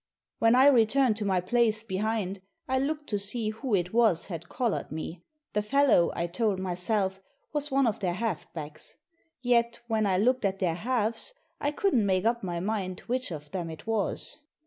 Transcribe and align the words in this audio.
When 0.39 0.55
I 0.55 0.65
returned 0.65 1.15
to 1.17 1.25
my 1.25 1.39
place 1.41 1.83
behind 1.83 2.41
I 2.67 2.79
looked 2.79 3.05
to 3.09 3.19
see 3.19 3.51
who 3.51 3.75
it 3.75 3.93
was 3.93 4.25
had 4.25 4.49
collared 4.49 4.91
me. 4.91 5.21
The 5.53 5.61
fellow, 5.61 6.09
I 6.15 6.25
told 6.25 6.57
myself, 6.59 7.21
was 7.53 7.69
one 7.69 7.85
of 7.85 7.99
their 7.99 8.15
half 8.15 8.51
backs. 8.51 8.95
Yet, 9.43 9.79
when 9.85 10.07
I 10.07 10.17
looked 10.17 10.43
at 10.43 10.57
their 10.57 10.73
halves, 10.73 11.35
I 11.59 11.69
couldn't 11.69 12.03
make 12.03 12.25
up 12.25 12.41
my 12.41 12.59
mind 12.59 13.01
which 13.01 13.29
of 13.29 13.51
them 13.51 13.69
it 13.69 13.85
was. 13.85 14.39